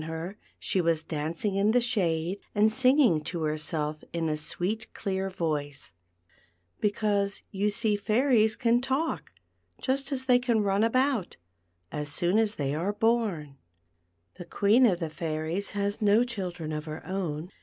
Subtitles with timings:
[0.05, 5.29] her, she v/as dancing in the shade and singing to herself in a sweet clear
[5.29, 5.91] voice,
[6.79, 9.31] because you see fairies can talk,
[9.79, 11.37] just as they can run about,
[11.91, 13.59] as soon as they are born.
[14.39, 17.51] The Queen of the Fairies has no children of her own.